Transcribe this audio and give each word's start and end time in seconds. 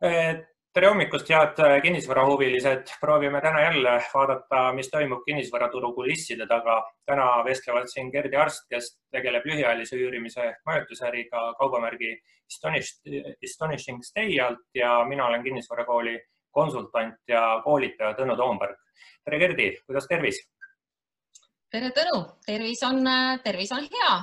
tere 0.00 0.88
hommikust, 0.88 1.28
head 1.28 1.58
kinnisvarahuvilised. 1.82 2.88
proovime 3.00 3.40
täna 3.40 3.60
jälle 3.60 4.02
vaadata, 4.14 4.72
mis 4.72 4.88
toimub 4.90 5.24
kinnisvaraturu 5.24 5.92
kulisside 5.94 6.46
taga. 6.46 6.82
täna 7.06 7.44
vestlevad 7.44 7.86
siin 7.86 8.10
Gerdi 8.10 8.36
Arst, 8.36 8.64
kes 8.70 8.98
tegeleb 9.12 9.44
lühiajalise 9.44 9.96
üürimise 9.96 10.54
majutusäriga 10.66 11.54
kaubamärgi 11.58 12.18
Astonishing 13.44 14.02
Stay 14.02 14.40
alt 14.40 14.64
ja 14.74 15.04
mina 15.08 15.26
olen 15.26 15.42
kinnisvarakooli 15.42 16.20
konsultant 16.50 17.18
ja 17.28 17.60
koolitaja 17.64 18.14
Tõnu 18.14 18.36
Toomberg. 18.36 18.76
tere, 19.24 19.38
Gerdi, 19.38 19.76
kuidas 19.86 20.06
tervis? 20.08 20.40
tere, 21.70 21.90
Tõnu, 21.90 22.24
tervis 22.46 22.82
on, 22.82 23.04
tervis 23.44 23.72
on 23.72 23.84
hea 23.84 24.16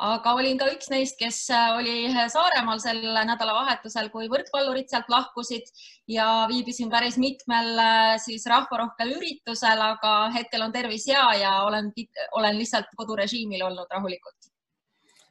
aga 0.00 0.32
olin 0.38 0.58
ka 0.60 0.68
üks 0.72 0.88
neist, 0.92 1.18
kes 1.20 1.38
äh, 1.52 1.74
oli 1.76 1.94
Saaremaal 2.32 2.80
sel 2.82 3.02
nädalavahetusel, 3.04 4.08
kui 4.12 4.30
võrkpallurid 4.32 4.88
sealt 4.88 5.10
lahkusid 5.12 5.68
ja 6.08 6.46
viibisin 6.48 6.90
päris 6.92 7.18
mitmel 7.20 7.74
äh, 7.78 8.14
siis 8.22 8.46
rahvarohkel 8.48 9.12
üritusel, 9.18 9.82
aga 9.84 10.14
hetkel 10.36 10.64
on 10.64 10.72
tervis 10.72 11.04
hea 11.10 11.26
ja 11.42 11.52
olen, 11.66 11.92
olen 12.38 12.56
lihtsalt 12.58 12.88
kodurežiimil 12.96 13.66
olnud 13.68 13.92
rahulikult. 13.92 14.48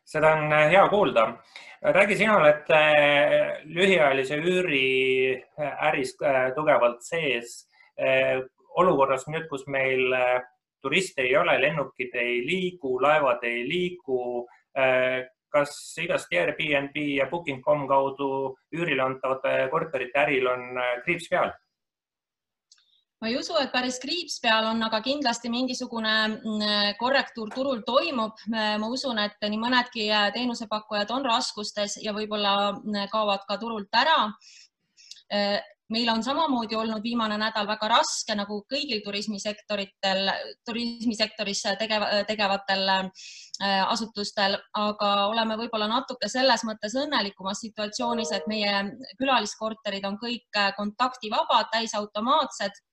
seda 0.05 0.35
on 0.37 0.53
äh, 0.53 0.69
hea 0.75 0.85
kuulda. 0.89 1.25
räägi, 1.81 2.15
sina 2.19 2.37
oled 2.37 2.67
lühiajalise 3.65 4.35
üüri 4.35 5.45
äris 5.57 6.17
tugevalt 6.55 7.01
sees. 7.01 7.65
olukorras 8.75 9.25
nüüd, 9.27 9.47
kus 9.47 9.63
meil 9.67 10.11
turiste 10.81 11.21
ei 11.21 11.37
ole, 11.37 11.55
lennukid 11.61 12.15
ei 12.15 12.41
liigu, 12.45 12.99
laevad 13.01 13.43
ei 13.47 13.63
liigu 13.67 14.19
Äh, 14.29 14.58
kas 15.53 15.71
igast 16.01 16.33
Airbnb 16.33 16.95
ja 17.15 17.25
Booking.com 17.29 17.87
kaudu 17.89 18.29
üürile 18.75 19.05
antavate 19.05 19.55
korterite 19.71 20.21
äril 20.25 20.47
on 20.51 20.77
äh, 20.77 20.93
kriips 21.05 21.29
peal? 21.31 21.51
ma 23.19 23.27
ei 23.27 23.35
usu, 23.35 23.51
et 23.59 23.73
päris 23.73 23.97
kriips 23.99 24.37
peal 24.39 24.69
on, 24.69 24.77
aga 24.85 25.01
kindlasti 25.03 25.49
mingisugune 25.51 26.13
mm, 26.27 26.93
korrektuur 27.01 27.49
turul 27.51 27.81
toimub. 27.83 28.37
ma 28.47 28.87
usun, 28.87 29.19
et 29.19 29.41
nii 29.43 29.59
mõnedki 29.59 30.05
äh, 30.07 30.29
teenusepakkujad 30.35 31.11
on 31.11 31.27
raskustes 31.27 31.97
ja 32.03 32.13
võib-olla 32.15 32.55
mm, 32.77 33.09
kaovad 33.11 33.43
ka 33.49 33.59
turult 33.59 33.99
ära 34.03 34.21
meil 35.93 36.09
on 36.13 36.23
samamoodi 36.23 36.77
olnud 36.77 37.03
viimane 37.03 37.37
nädal 37.41 37.67
väga 37.67 37.89
raske 37.91 38.35
nagu 38.37 38.59
kõigil 38.71 39.01
turismisektoritel, 39.05 40.29
turismisektoris 40.67 41.63
tegev, 41.79 42.05
tegevatel 42.29 42.91
äh, 42.95 43.07
asutustel, 43.87 44.57
aga 44.77 45.13
oleme 45.31 45.57
võib-olla 45.59 45.89
natuke 45.91 46.29
selles 46.29 46.65
mõttes 46.67 46.95
õnnelikumas 46.99 47.63
situatsioonis, 47.65 48.35
et 48.37 48.45
meie 48.51 48.83
külaliskorterid 49.21 50.05
on 50.05 50.19
kõik 50.21 50.61
äh, 50.61 50.71
kontaktivabad, 50.77 51.71
täisautomaatsed 51.73 52.85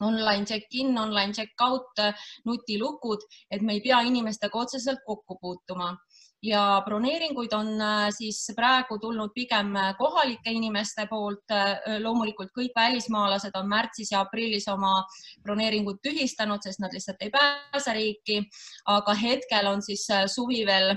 online 0.00 0.46
check-in, 0.48 0.94
online 0.98 1.34
check-out, 1.36 2.00
nutilukud, 2.48 3.26
et 3.50 3.60
me 3.60 3.76
ei 3.76 3.82
pea 3.84 4.00
inimestega 4.08 4.58
otseselt 4.58 5.02
kokku 5.04 5.36
puutuma 5.42 5.90
ja 6.42 6.82
broneeringuid 6.84 7.52
on 7.52 7.80
äh, 7.80 8.08
siis 8.16 8.52
praegu 8.56 8.98
tulnud 8.98 9.32
pigem 9.34 9.74
äh, 9.76 9.92
kohalike 9.98 10.50
inimeste 10.50 11.06
poolt. 11.10 11.44
Äh, 11.52 12.00
loomulikult 12.00 12.52
kõik 12.56 12.72
välismaalased 12.76 13.56
on 13.60 13.68
märtsis 13.68 14.12
ja 14.12 14.24
aprillis 14.24 14.68
oma 14.68 14.94
broneeringud 15.44 16.00
tühistanud, 16.02 16.62
sest 16.64 16.80
nad 16.80 16.94
lihtsalt 16.96 17.22
ei 17.22 17.30
pääse 17.30 17.92
riiki. 17.94 18.40
aga 18.86 19.14
hetkel 19.14 19.66
on 19.66 19.82
siis 19.82 20.06
suvi 20.26 20.64
veel 20.66 20.94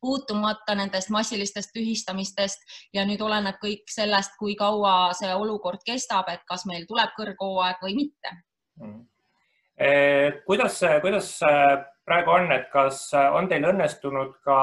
puutumata 0.00 0.74
nendest 0.74 1.10
massilistest 1.10 1.72
tühistamistest 1.74 2.58
ja 2.94 3.04
nüüd 3.04 3.20
oleneb 3.20 3.58
kõik 3.62 3.90
sellest, 3.90 4.36
kui 4.38 4.54
kaua 4.54 5.12
see 5.18 5.32
olukord 5.34 5.82
kestab, 5.84 6.28
et 6.28 6.44
kas 6.48 6.64
meil 6.66 6.86
tuleb 6.88 7.10
kõrghooaeg 7.18 7.82
või 7.82 7.96
mitte 8.04 8.36
mm.. 8.80 9.00
Kuidas, 10.44 10.80
kuidas 11.00 11.30
praegu 12.04 12.34
on, 12.34 12.50
et 12.52 12.66
kas 12.72 13.06
on 13.16 13.48
teil 13.48 13.64
õnnestunud 13.70 14.34
ka 14.44 14.58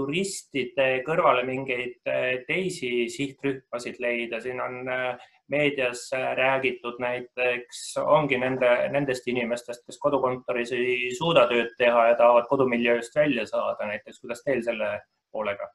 turistide 0.00 0.88
kõrvale 1.06 1.42
mingeid 1.46 2.08
eh, 2.08 2.42
teisi 2.48 3.08
sihtrühmasid 3.12 4.00
leida, 4.02 4.40
siin 4.42 4.60
on 4.62 4.78
eh, 4.88 5.26
meedias 5.52 6.06
eh, 6.16 6.30
räägitud 6.38 7.00
näiteks, 7.02 7.82
ongi 8.04 8.38
nende, 8.40 8.70
nendest 8.94 9.28
inimestest, 9.30 9.84
kes 9.86 10.00
kodukontoris 10.02 10.74
ei 10.76 11.10
suuda 11.16 11.46
tööd 11.50 11.74
teha 11.80 12.10
ja 12.12 12.18
tahavad 12.20 12.48
kodumiljööst 12.52 13.16
välja 13.18 13.46
saada, 13.50 13.90
näiteks 13.90 14.22
kuidas 14.22 14.44
teil 14.46 14.64
selle 14.66 14.96
poolega? 15.32 15.68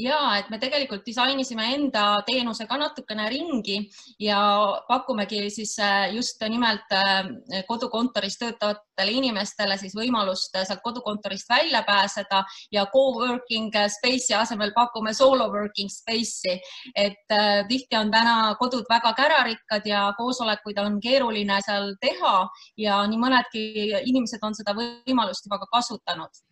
Ja 0.00 0.18
et 0.38 0.50
me 0.50 0.58
tegelikult 0.60 1.04
disainisime 1.06 1.66
enda 1.74 2.04
teenuse 2.26 2.66
ka 2.68 2.78
natukene 2.80 3.28
ringi 3.30 3.78
ja 4.22 4.40
pakumegi 4.88 5.42
siis 5.52 5.76
äh, 5.82 6.12
just 6.14 6.40
nimelt 6.48 6.92
äh, 6.96 7.28
kodukontoris 7.68 8.38
töötavatele 8.40 9.14
inimestele 9.20 9.76
siis 9.80 9.94
võimalust 9.96 10.56
sealt 10.56 10.82
kodukontorist 10.84 11.48
välja 11.50 11.82
pääseda 11.86 12.42
ja 12.72 12.86
co-working 12.92 13.72
space'i 13.96 14.36
asemel 14.38 14.72
pakume 14.76 15.14
solo 15.14 15.48
working 15.52 15.90
space'i, 15.92 16.58
et 16.96 17.36
äh, 17.36 17.64
tihti 17.68 17.96
on 17.96 18.10
täna 18.10 18.54
kodud 18.60 18.86
väga 18.90 19.12
kärarikkad 19.18 19.86
ja 19.86 20.06
koosolekuid 20.18 20.78
on 20.78 21.00
keeruline 21.00 21.60
seal 21.66 21.94
teha 22.00 22.36
ja 22.78 23.02
nii 23.10 23.20
mõnedki 23.20 23.66
inimesed 24.04 24.40
on 24.42 24.56
seda 24.56 24.74
võimalust 24.76 25.46
juba 25.46 25.60
ka 25.60 25.70
kasutanud 25.78 26.42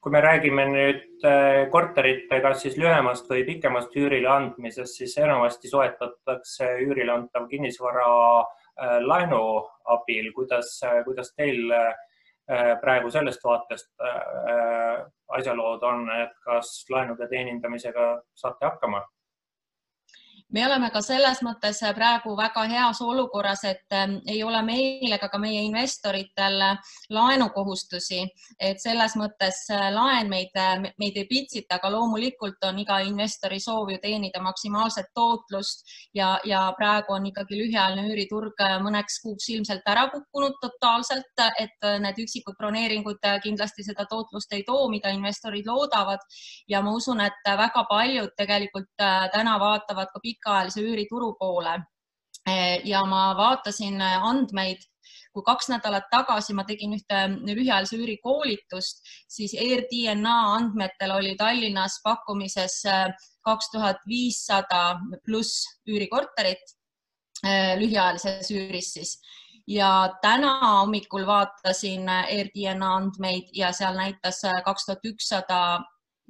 kui 0.00 0.12
me 0.14 0.20
räägime 0.22 0.64
nüüd 0.70 1.24
äh, 1.26 1.64
korterite 1.72 2.38
kas 2.44 2.62
siis 2.62 2.76
lühemast 2.78 3.26
või 3.30 3.42
pikemast 3.48 3.96
üürile 3.98 4.30
andmisest, 4.30 5.00
siis 5.00 5.16
enamasti 5.18 5.70
soetatakse 5.70 6.68
üürile 6.84 7.16
antav 7.16 7.48
kinnisvara 7.50 8.10
äh, 8.38 8.98
laenu 9.02 9.42
abil. 9.96 10.30
kuidas, 10.36 10.76
äh, 10.86 11.02
kuidas 11.04 11.34
teil 11.34 11.72
praegu 12.80 13.10
sellest 13.12 13.42
vaatest 13.44 13.90
asjalood 15.36 15.82
on, 15.84 16.06
et 16.08 16.30
kas 16.46 16.70
laenude 16.88 17.26
teenindamisega 17.28 18.06
saate 18.32 18.64
hakkama? 18.64 19.02
Me 20.52 20.64
oleme 20.66 20.88
ka 20.90 21.00
selles 21.04 21.42
mõttes 21.44 21.80
praegu 21.94 22.32
väga 22.36 22.64
heas 22.70 23.00
olukorras, 23.04 23.64
et 23.68 23.92
ähm, 23.92 24.16
ei 24.26 24.40
ole 24.44 24.62
meil 24.64 25.12
ega 25.12 25.28
ka 25.28 25.38
meie 25.40 25.60
investoritel 25.66 26.56
laenukohustusi, 27.12 28.22
et 28.60 28.80
selles 28.80 29.16
mõttes 29.20 29.60
äh, 29.74 29.88
laen 29.92 30.30
meid, 30.32 30.54
äh, 30.56 30.78
meid 31.00 31.18
ei 31.20 31.26
pitsita, 31.28 31.76
aga 31.76 31.90
loomulikult 31.92 32.64
on 32.68 32.80
iga 32.80 33.00
investori 33.04 33.60
soov 33.60 33.92
ju 33.92 33.98
teenida 34.00 34.40
maksimaalset 34.44 35.10
tootlust 35.14 35.84
ja, 36.16 36.38
ja 36.48 36.64
praegu 36.78 37.12
on 37.18 37.28
ikkagi 37.28 37.58
lühiajaline 37.60 38.08
üüriturg 38.08 38.64
äh, 38.64 38.78
mõneks 38.84 39.20
kuuks 39.24 39.50
ilmselt 39.52 39.84
ära 39.88 40.06
kukkunud 40.14 40.56
totaalselt, 40.62 41.44
et 41.60 41.88
need 42.00 42.18
üksikud 42.24 42.56
broneeringud 42.58 43.20
kindlasti 43.44 43.84
seda 43.84 44.06
tootlust 44.08 44.52
ei 44.56 44.64
too, 44.66 44.88
mida 44.88 45.12
investorid 45.12 45.66
loodavad. 45.68 46.22
Ja 46.68 46.80
ma 46.82 46.94
usun, 46.96 47.20
et 47.20 47.46
väga 47.58 47.84
paljud 47.88 48.32
tegelikult 48.38 48.90
täna 48.98 49.56
vaatavad 49.60 50.10
ka 50.12 50.20
pikka 50.22 50.37
pikaajalise 50.38 50.80
üürituru 50.86 51.34
poole. 51.38 51.78
Eh, 52.48 52.80
ja 52.84 53.04
ma 53.04 53.34
vaatasin 53.36 54.00
eh, 54.00 54.24
andmeid, 54.24 54.84
kui 55.34 55.42
kaks 55.44 55.68
nädalat 55.68 56.06
tagasi 56.10 56.54
ma 56.56 56.64
tegin 56.64 56.94
ühte 56.96 57.18
lühiajalise 57.44 57.98
üüri 57.98 58.16
koolitust, 58.22 59.02
siis 59.28 59.52
AirDNA 59.58 60.36
andmetel 60.54 61.12
oli 61.18 61.34
Tallinnas 61.36 61.98
pakkumises 62.04 62.78
eh, 62.88 63.10
kaks 63.44 63.70
tuhat 63.74 64.00
viissada 64.08 64.98
pluss 65.24 65.64
üürikorterit 65.88 66.74
lühiajalises 67.78 68.48
üüris 68.50 68.88
siis 68.96 69.12
ja 69.70 70.10
täna 70.22 70.56
hommikul 70.80 71.22
vaatasin 71.26 72.08
AirDNA 72.08 72.88
andmeid 72.96 73.52
ja 73.54 73.70
seal 73.72 73.94
näitas 73.94 74.42
kaks 74.66 74.88
tuhat 74.88 75.06
ükssada 75.06 75.60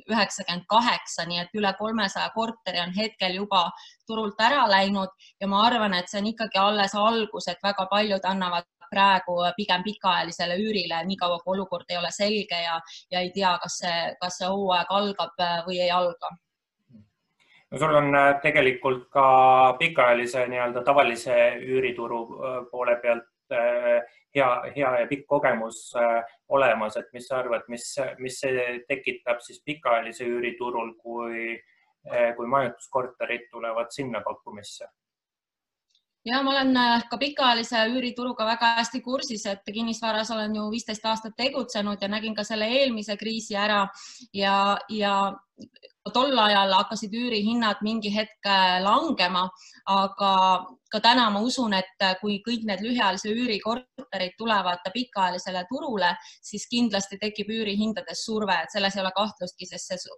üheksakümmend 0.06 0.66
kaheksa, 0.68 1.26
nii 1.28 1.42
et 1.42 1.54
üle 1.58 1.72
kolmesaja 1.78 2.30
korteri 2.34 2.80
on 2.80 2.94
hetkel 2.96 3.34
juba 3.40 3.66
turult 4.06 4.40
ära 4.40 4.64
läinud 4.70 5.12
ja 5.40 5.48
ma 5.48 5.62
arvan, 5.66 5.94
et 5.94 6.08
see 6.08 6.20
on 6.22 6.32
ikkagi 6.32 6.58
alles 6.62 6.94
algus, 6.94 7.48
et 7.48 7.62
väga 7.64 7.86
paljud 7.90 8.24
annavad 8.24 8.68
praegu 8.90 9.38
pigem 9.56 9.82
pikaajalisele 9.84 10.56
üürile, 10.56 11.00
niikaua 11.06 11.38
kui 11.44 11.56
olukord 11.56 11.88
ei 11.90 11.98
ole 12.00 12.10
selge 12.14 12.60
ja, 12.64 12.80
ja 13.10 13.20
ei 13.20 13.30
tea, 13.34 13.54
kas 13.62 13.80
see, 13.82 13.96
kas 14.20 14.38
see 14.40 14.50
hooaeg 14.52 14.92
algab 15.00 15.42
äh, 15.44 15.58
või 15.66 15.80
ei 15.84 15.90
alga. 15.92 16.32
No 17.70 17.78
sul 17.78 17.94
on 17.94 18.14
äh, 18.16 18.30
tegelikult 18.42 19.08
ka 19.12 19.26
pikaajalise 19.80 20.46
nii-öelda 20.48 20.84
tavalise 20.84 21.36
üürituru 21.60 22.22
äh, 22.24 22.62
poole 22.70 22.96
pealt 23.02 23.28
hea, 24.34 24.50
hea 24.76 24.92
ja 25.00 25.06
pikk 25.08 25.26
kogemus 25.26 25.80
äh, 25.96 26.22
olemas, 26.48 26.96
et 26.96 27.10
mis 27.12 27.26
sa 27.28 27.40
arvad, 27.42 27.66
mis, 27.68 27.86
mis 28.18 28.38
see 28.42 28.68
tekitab 28.88 29.42
siis 29.44 29.62
pikaajalise 29.64 30.28
üüriturul, 30.28 30.94
kui, 31.02 31.56
äh, 32.12 32.30
kui 32.36 32.46
majutuskorterid 32.46 33.50
tulevad 33.52 33.92
sinna 33.94 34.22
pakkumisse? 34.24 34.88
ja 36.28 36.42
ma 36.44 36.50
olen 36.50 36.74
ka 37.08 37.16
pikaajalise 37.16 37.86
üürituruga 37.88 38.44
väga 38.44 38.74
hästi 38.76 39.00
kursis, 39.00 39.46
et 39.48 39.62
kinnisvaras 39.64 40.28
olen 40.34 40.56
ju 40.58 40.66
viisteist 40.70 41.06
aastat 41.06 41.36
tegutsenud 41.38 42.02
ja 42.02 42.08
nägin 42.10 42.34
ka 42.36 42.44
selle 42.44 42.66
eelmise 42.68 43.16
kriisi 43.16 43.56
ära 43.56 43.86
ja, 44.36 44.76
ja 44.92 45.14
tol 46.12 46.36
ajal 46.42 46.74
hakkasid 46.74 47.14
üürihinnad 47.14 47.80
mingi 47.86 48.12
hetk 48.12 48.50
langema, 48.84 49.46
aga 49.86 50.34
ka 50.92 51.00
täna 51.04 51.28
ma 51.30 51.42
usun, 51.44 51.74
et 51.76 52.06
kui 52.20 52.38
kõik 52.46 52.64
need 52.68 52.84
lühiajalise 52.84 53.32
üüri 53.32 53.58
korterid 53.60 54.36
tulevad 54.38 54.84
pikaajalisele 54.94 55.64
turule, 55.68 56.14
siis 56.42 56.66
kindlasti 56.70 57.18
tekib 57.20 57.50
üürihindades 57.52 58.24
surve, 58.24 58.56
et 58.62 58.72
selles 58.72 58.96
ei 58.96 59.04
ole 59.04 59.12
kahtlustki, 59.16 59.68
sest 59.68 59.92
see 59.92 60.16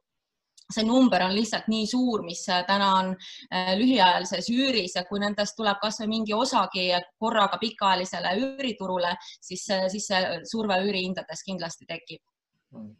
see 0.70 0.84
number 0.86 1.22
on 1.22 1.34
lihtsalt 1.34 1.68
nii 1.68 1.86
suur, 1.86 2.22
mis 2.22 2.44
äh, 2.48 2.62
täna 2.66 2.90
on 3.00 3.12
äh, 3.50 3.72
lühiajalises 3.78 4.50
üüris 4.54 4.94
ja 4.96 5.04
kui 5.08 5.20
nendest 5.22 5.56
tuleb 5.58 5.80
kasvõi 5.82 6.08
mingi 6.10 6.34
osagi 6.36 6.88
korraga 7.18 7.58
pikaajalisele 7.58 8.36
üüriturule, 8.44 9.14
siis, 9.40 9.66
äh, 9.74 9.88
siis 9.92 10.06
see 10.12 10.40
surve 10.50 10.78
üürihindades 10.84 11.42
kindlasti 11.46 11.88
tekib 11.90 12.22
hmm. 12.70 12.94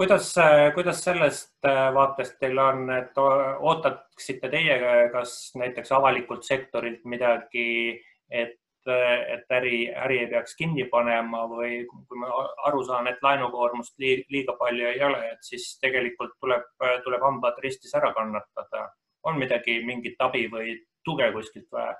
Kuidas, 0.00 0.32
kuidas 0.74 1.02
sellest 1.04 1.68
vaatest 1.94 2.38
teil 2.40 2.58
on, 2.58 2.86
et 2.94 3.18
ootaksite 3.20 4.48
teie 4.48 4.78
kas 5.12 5.34
näiteks 5.60 5.92
avalikult 5.92 6.46
sektorilt 6.48 7.04
midagi, 7.04 8.00
et 8.30 8.56
et 8.88 9.52
äri, 9.52 9.90
äri 9.92 10.18
ei 10.22 10.26
peaks 10.30 10.54
kinni 10.56 10.86
panema 10.88 11.42
või 11.48 11.82
kui 12.08 12.18
ma 12.18 12.30
aru 12.68 12.82
saan, 12.88 13.10
et 13.10 13.20
laenukoormust 13.22 13.98
liiga 14.00 14.54
palju 14.58 14.86
ei 14.88 15.02
ole, 15.04 15.20
et 15.34 15.42
siis 15.44 15.74
tegelikult 15.82 16.32
tuleb, 16.40 16.64
tuleb 17.04 17.26
hambad 17.28 17.60
ristis 17.62 17.94
ära 17.94 18.14
kannatada. 18.16 18.88
on 19.22 19.36
midagi, 19.38 19.82
mingit 19.84 20.16
abi 20.18 20.46
või 20.48 20.78
tuge 21.04 21.32
kuskilt 21.32 21.68
vaja? 21.72 21.92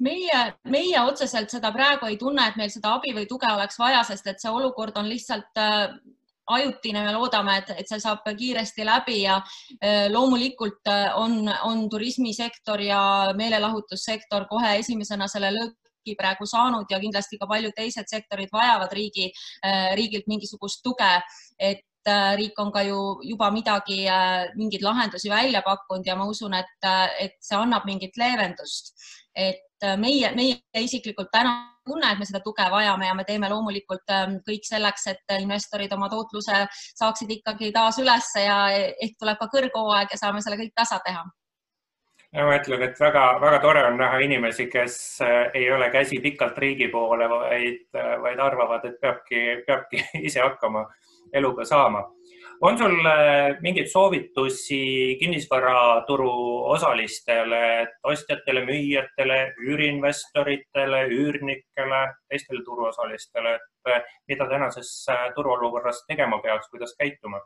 meie, 0.00 0.54
meie 0.64 1.00
otseselt 1.00 1.50
seda 1.50 1.72
praegu 1.72 2.06
ei 2.06 2.16
tunne, 2.16 2.46
et 2.48 2.56
meil 2.56 2.70
seda 2.70 2.94
abi 2.94 3.12
või 3.12 3.26
tuge 3.26 3.50
oleks 3.52 3.78
vaja, 3.78 4.04
sest 4.04 4.26
et 4.26 4.40
see 4.40 4.50
olukord 4.50 4.96
on 4.96 5.08
lihtsalt 5.08 5.58
äh, 5.58 5.90
ajutine, 6.46 7.02
me 7.04 7.14
loodame, 7.16 7.56
et, 7.60 7.72
et 7.82 7.88
see 7.90 7.98
saab 8.02 8.26
kiiresti 8.26 8.84
läbi 8.86 9.20
ja 9.22 9.38
äh, 9.80 10.06
loomulikult 10.12 10.86
äh, 10.92 11.08
on, 11.18 11.42
on 11.66 11.88
turismisektor 11.90 12.80
ja 12.82 13.00
meelelahutussektor 13.36 14.46
kohe 14.50 14.76
esimesena 14.82 15.28
selle 15.28 15.52
löögi 15.54 15.74
riiki 16.06 16.14
praegu 16.20 16.46
saanud 16.46 16.86
ja 16.90 17.00
kindlasti 17.02 17.38
ka 17.38 17.48
paljud 17.50 17.74
teised 17.74 18.06
sektorid 18.06 18.52
vajavad 18.54 18.92
riigi, 18.94 19.30
äh, 19.66 19.92
riigilt 19.98 20.26
mingisugust 20.30 20.82
tuge, 20.84 21.12
et 21.58 21.82
riik 22.38 22.54
on 22.62 22.70
ka 22.70 22.84
ju 22.86 22.98
juba 23.26 23.48
midagi, 23.50 24.04
mingeid 24.54 24.84
lahendusi 24.86 25.26
välja 25.26 25.58
pakkunud 25.66 26.06
ja 26.06 26.14
ma 26.14 26.28
usun, 26.30 26.54
et, 26.54 26.86
et 27.18 27.34
see 27.42 27.58
annab 27.58 27.82
mingit 27.82 28.14
leevendust. 28.14 28.94
et 29.34 29.65
meie, 30.00 30.30
meie 30.36 30.84
isiklikult 30.84 31.28
täna 31.32 31.54
tunne, 31.86 32.10
et 32.12 32.18
me 32.18 32.26
seda 32.28 32.40
tuge 32.44 32.66
vajame 32.72 33.08
ja 33.08 33.14
me 33.14 33.24
teeme 33.24 33.48
loomulikult 33.52 34.12
ähm, 34.12 34.38
kõik 34.46 34.66
selleks, 34.66 35.06
et 35.12 35.34
investorid 35.38 35.92
oma 35.96 36.08
tootluse 36.12 36.64
saaksid 36.98 37.30
ikkagi 37.38 37.72
taas 37.74 38.00
ülesse 38.02 38.46
ja 38.46 38.60
ehk 38.74 39.18
tuleb 39.20 39.38
ka 39.40 39.50
kõrghooaeg 39.52 40.14
ja 40.14 40.20
saame 40.20 40.42
selle 40.44 40.58
kõik 40.60 40.74
tasa 40.76 41.00
teha 41.06 41.24
ma 42.36 42.56
ütlen, 42.58 42.82
et 42.84 42.98
väga-väga 43.00 43.60
tore 43.62 43.82
on 43.88 43.94
näha 43.96 44.18
inimesi, 44.24 44.66
kes 44.68 44.96
äh, 45.24 45.50
ei 45.54 45.70
ole 45.72 45.88
käsi 45.90 46.18
pikalt 46.20 46.58
riigi 46.58 46.88
poole, 46.92 47.28
vaid, 47.30 47.86
äh, 47.96 48.16
vaid 48.22 48.42
arvavad, 48.42 48.84
et 48.84 48.98
peabki, 49.00 49.44
peabki 49.66 50.02
ise 50.28 50.42
hakkama 50.42 50.84
eluga 51.32 51.64
saama. 51.64 52.04
On 52.60 52.78
sul 52.78 53.06
äh, 53.06 53.56
mingeid 53.60 53.88
soovitusi 53.92 55.16
kinnisvaraturu 55.20 56.30
osalistele, 56.76 57.86
ostjatele, 58.02 58.64
müüjatele, 58.68 59.40
üüriinvestoritele, 59.66 61.02
üürnikele, 61.18 62.02
teistele 62.28 62.64
turuosalistele, 62.64 63.58
et 63.58 64.14
mida 64.28 64.48
tänases 64.50 64.90
turuolukorras 65.34 66.04
tegema 66.08 66.40
peaks, 66.42 66.70
kuidas 66.70 66.96
käituma? 66.98 67.40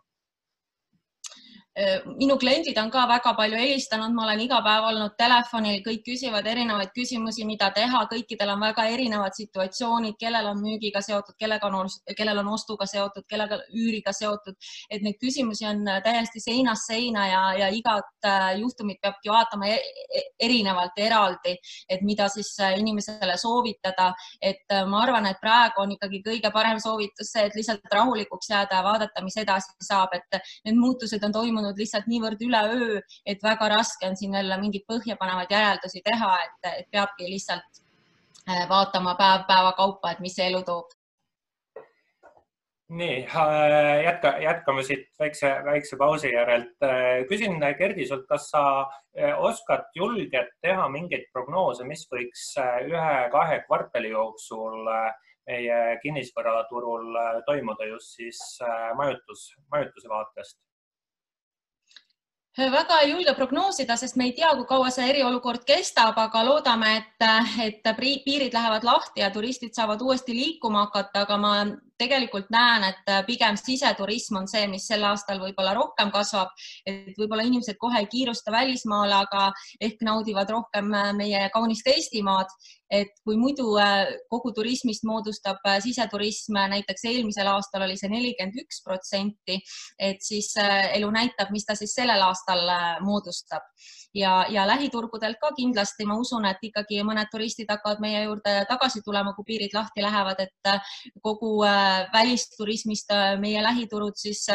Äh, 1.81 2.01
minu 2.19 2.35
kliendid 2.37 2.77
on 2.79 2.91
ka 2.93 3.07
väga 3.09 3.31
palju 3.39 3.57
helistanud, 3.57 4.13
ma 4.13 4.25
olen 4.27 4.41
iga 4.45 4.59
päev 4.65 4.89
olnud 4.91 5.15
telefonil, 5.17 5.79
kõik 5.85 6.03
küsivad 6.05 6.45
erinevaid 6.51 6.91
küsimusi, 6.93 7.47
mida 7.49 7.71
teha, 7.73 8.03
kõikidel 8.11 8.51
on 8.53 8.61
väga 8.67 8.85
erinevad 8.93 9.37
situatsioonid, 9.39 10.19
kellel 10.21 10.51
on 10.51 10.61
müügiga 10.61 11.01
seotud, 11.01 11.39
kellega 11.41 11.71
on, 11.71 11.89
kellel 12.19 12.43
on 12.43 12.51
ostuga 12.53 12.85
seotud, 12.91 13.25
kellega 13.31 13.61
üüriga 13.71 14.13
seotud, 14.13 14.59
et 14.91 15.07
neid 15.07 15.17
küsimusi 15.23 15.69
on 15.71 15.87
täiesti 16.05 16.43
seinast 16.45 16.91
seina 16.91 17.25
ja, 17.31 17.41
ja 17.63 17.71
igat 17.73 18.29
äh, 18.29 18.51
juhtumit 18.61 19.01
peabki 19.01 19.33
vaatama 19.33 19.71
e, 19.71 19.79
e, 20.19 20.25
erinevalt 20.51 21.01
ja 21.01 21.09
eraldi, 21.09 21.57
et 21.89 22.05
mida 22.05 22.29
siis 22.35 22.53
äh, 22.61 22.77
inimesele 22.83 23.39
soovitada. 23.41 24.11
et 24.43 24.77
ma 24.89 25.03
arvan, 25.05 25.27
et 25.31 25.41
praegu 25.41 25.81
on 25.81 25.93
ikkagi 25.95 26.21
kõige 26.27 26.53
parem 26.53 26.81
soovitus 26.83 27.33
see, 27.33 27.47
et 27.47 27.57
lihtsalt 27.57 27.95
rahulikuks 27.95 28.51
jääda 28.51 28.81
ja 28.81 28.85
vaadata, 28.85 29.25
mis 29.25 29.37
edasi 29.41 29.73
saab, 29.87 30.13
et 30.19 30.41
need 30.67 30.77
muutused 30.77 31.25
on 31.25 31.33
toimunud 31.33 31.70
toimunud 31.71 31.79
lihtsalt 31.79 32.07
niivõrd 32.09 32.41
üleöö, 32.43 33.01
et 33.27 33.43
väga 33.43 33.69
raske 33.69 34.09
on 34.09 34.17
siin 34.17 34.35
jälle 34.35 34.59
mingeid 34.61 34.85
põhjapanevaid 34.89 35.51
järeldusi 35.51 36.03
teha, 36.05 36.39
et, 36.45 36.73
et 36.81 36.89
peabki 36.91 37.29
lihtsalt 37.29 37.83
äh, 38.49 38.69
vaatama 38.69 39.15
päev 39.15 39.47
päeva 39.47 39.73
kaupa, 39.77 40.13
et 40.13 40.21
mis 40.21 40.35
see 40.35 40.49
elu 40.49 40.63
toob. 40.63 40.91
nii 42.91 43.25
äh, 43.25 44.03
jätka, 44.05 44.39
jätkame 44.43 44.83
siit 44.83 45.07
väikse, 45.19 45.49
väikse 45.65 45.97
pausi 45.97 46.33
järelt. 46.33 46.75
Äh, 46.83 47.25
küsin 47.29 47.61
Gerdi 47.79 48.07
sult, 48.07 48.27
kas 48.27 48.51
sa 48.51 48.91
oskad 49.39 49.91
julgelt 49.95 50.51
teha 50.63 50.89
mingeid 50.89 51.29
prognoose, 51.33 51.85
mis 51.85 52.07
võiks 52.11 52.55
ühe-kahe 52.59 53.63
kvartali 53.67 54.11
jooksul 54.11 54.87
meie 55.51 55.99
kinnisvaraturul 56.03 57.17
toimuda 57.47 57.89
just 57.91 58.15
siis 58.19 58.39
majutus, 58.97 59.49
majutuse 59.71 60.09
vaatest? 60.09 60.59
Väga 62.73 63.01
ei 63.01 63.13
julge 63.13 63.35
prognoosida, 63.35 63.97
sest 63.97 64.17
me 64.17 64.27
ei 64.29 64.33
tea, 64.37 64.51
kui 64.57 64.67
kaua 64.69 64.91
see 64.93 65.09
eriolukord 65.09 65.65
kestab, 65.69 66.19
aga 66.19 66.43
loodame, 66.45 66.97
et, 67.01 67.29
et 67.65 67.93
piirid 68.25 68.53
lähevad 68.55 68.85
lahti 68.85 69.25
ja 69.25 69.31
turistid 69.31 69.73
saavad 69.77 70.03
uuesti 70.03 70.37
liikuma 70.37 70.87
hakata, 70.87 71.25
aga 71.25 71.39
ma 71.41 71.55
tegelikult 72.01 72.51
näen, 72.53 72.89
et 72.91 73.13
pigem 73.29 73.59
siseturism 73.61 74.41
on 74.41 74.49
see, 74.51 74.67
mis 74.73 74.89
sel 74.89 75.05
aastal 75.09 75.41
võib-olla 75.43 75.75
rohkem 75.77 76.13
kasvab, 76.15 76.53
et 76.89 77.15
võib-olla 77.19 77.45
inimesed 77.47 77.79
kohe 77.81 78.01
ei 78.01 78.11
kiirusta 78.11 78.53
välismaale, 78.55 79.23
aga 79.27 79.51
ehk 79.81 80.03
naudivad 80.07 80.51
rohkem 80.51 80.93
meie 81.21 81.47
kaunist 81.55 81.89
Eestimaad. 81.91 82.53
Et 82.91 83.13
kui 83.23 83.37
muidu 83.39 83.77
äh, 83.79 84.09
kogu 84.33 84.51
turismist 84.51 85.05
moodustab 85.07 85.63
äh, 85.63 85.77
siseturism, 85.83 86.57
äh, 86.59 86.67
näiteks 86.73 87.05
eelmisel 87.07 87.47
aastal 87.53 87.85
oli 87.87 87.95
see 88.01 88.11
nelikümmend 88.11 88.59
üks 88.65 88.81
protsenti, 88.83 89.61
et 89.95 90.19
siis 90.27 90.51
elu 90.59 91.11
näitab, 91.15 91.53
mis 91.55 91.69
ta 91.69 91.79
siis 91.79 91.95
sellel 91.95 92.25
aastal 92.27 92.67
moodustab 93.07 93.71
ja, 94.15 94.45
ja 94.49 94.67
lähiturgudelt 94.67 95.39
ka 95.41 95.53
kindlasti 95.57 96.07
ma 96.09 96.17
usun, 96.19 96.45
et 96.49 96.63
ikkagi 96.63 97.03
mõned 97.07 97.31
turistid 97.33 97.71
hakkavad 97.71 98.03
meie 98.03 98.25
juurde 98.25 98.55
tagasi 98.69 99.03
tulema, 99.07 99.35
kui 99.37 99.47
piirid 99.53 99.75
lahti 99.77 100.03
lähevad, 100.03 100.41
et 100.41 100.75
kogu 101.23 101.59
välisturismist 102.13 103.15
meie 103.41 103.63
lähiturud 103.63 104.19
siis 104.19 104.47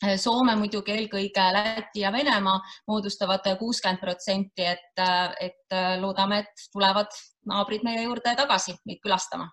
Soome 0.00 0.54
muidugi 0.56 0.94
eelkõige 0.94 1.42
Läti 1.52 2.00
ja 2.00 2.08
Venemaa 2.12 2.56
moodustavad 2.88 3.44
kuuskümmend 3.60 4.00
protsenti, 4.00 4.64
et, 4.64 5.02
et 5.44 5.76
loodame, 6.00 6.38
et 6.40 6.62
tulevad 6.72 7.12
naabrid 7.50 7.84
meie 7.84 8.06
juurde 8.06 8.32
tagasi 8.36 8.78
meid 8.88 9.02
külastama. 9.04 9.50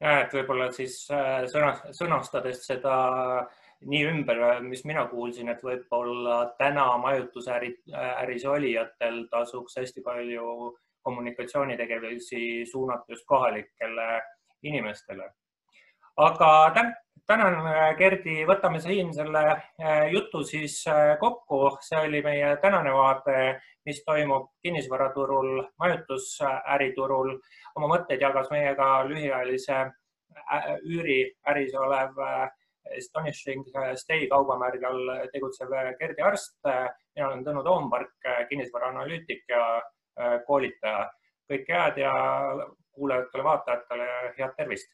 ja 0.00 0.20
et 0.24 0.34
võib-olla 0.34 0.72
siis 0.74 1.04
äh, 1.10 1.46
sõna, 1.50 1.70
sõnastades 1.94 2.66
seda 2.66 2.96
nii 3.86 4.04
ümber, 4.10 4.60
mis 4.66 4.84
mina 4.84 5.04
kuulsin, 5.06 5.48
et 5.52 5.62
võib-olla 5.62 6.38
täna 6.58 6.86
majutusäri, 6.98 7.72
äris 7.94 8.44
olijatel 8.46 9.24
tasuks 9.30 9.78
hästi 9.78 10.02
palju 10.02 10.76
kommunikatsioonitegevusi 11.06 12.66
suunata 12.66 13.12
just 13.12 13.26
kohalikele 13.26 14.08
inimestele. 14.62 15.30
aga 16.16 16.72
tänan, 17.28 17.56
Gerdi, 17.98 18.42
võtame 18.48 18.80
siin 18.80 19.12
selle 19.14 19.42
äh, 19.52 20.08
jutu 20.12 20.42
siis 20.44 20.80
äh, 20.88 21.14
kokku. 21.20 21.76
see 21.84 22.00
oli 22.08 22.22
meie 22.24 22.56
tänane 22.62 22.92
vaade, 22.92 23.60
mis 23.86 24.02
toimub 24.04 24.50
kinnisvaraturul, 24.62 25.62
majutusäriturul. 25.78 27.34
oma 27.76 27.90
mõtteid 27.94 28.24
jagas 28.24 28.50
meiega 28.50 28.88
lühiajalise 29.08 29.76
äh, 29.78 30.70
üüriäris 30.82 31.74
olev 31.76 32.16
Astonishing 32.96 33.64
Stay 33.96 34.28
kaubamärgi 34.28 34.84
all 34.84 35.12
tegutsev 35.32 35.72
Gerdi 35.98 36.22
Arst. 36.22 36.56
mina 36.64 37.28
olen 37.28 37.44
Tõnu 37.44 37.62
Toompark, 37.64 38.14
kinnisvaraanalüütik 38.48 39.44
ja 39.48 39.82
koolitaja. 40.46 41.10
kõike 41.48 41.72
head 41.72 41.98
ja 41.98 42.12
kuulajatele-vaatajatele 42.92 44.08
head 44.38 44.52
tervist 44.56 44.90